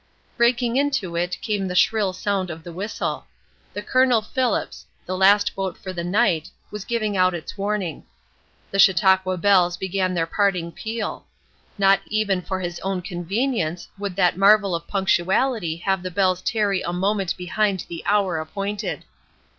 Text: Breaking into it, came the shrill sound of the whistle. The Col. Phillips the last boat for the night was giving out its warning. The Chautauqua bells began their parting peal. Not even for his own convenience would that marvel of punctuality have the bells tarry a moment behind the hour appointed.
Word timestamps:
Breaking 0.35 0.77
into 0.77 1.15
it, 1.15 1.37
came 1.41 1.67
the 1.67 1.75
shrill 1.75 2.11
sound 2.11 2.49
of 2.49 2.63
the 2.63 2.73
whistle. 2.73 3.27
The 3.71 3.83
Col. 3.83 4.23
Phillips 4.23 4.87
the 5.05 5.15
last 5.15 5.53
boat 5.55 5.77
for 5.77 5.93
the 5.93 6.03
night 6.03 6.49
was 6.71 6.85
giving 6.85 7.15
out 7.15 7.35
its 7.35 7.55
warning. 7.55 8.05
The 8.71 8.79
Chautauqua 8.79 9.37
bells 9.37 9.77
began 9.77 10.15
their 10.15 10.25
parting 10.25 10.71
peal. 10.71 11.27
Not 11.77 11.99
even 12.07 12.41
for 12.41 12.61
his 12.61 12.79
own 12.79 13.03
convenience 13.03 13.89
would 13.99 14.15
that 14.15 14.37
marvel 14.37 14.73
of 14.73 14.87
punctuality 14.87 15.75
have 15.85 16.01
the 16.01 16.09
bells 16.09 16.41
tarry 16.41 16.81
a 16.81 16.91
moment 16.91 17.37
behind 17.37 17.85
the 17.87 18.01
hour 18.07 18.39
appointed. 18.39 19.05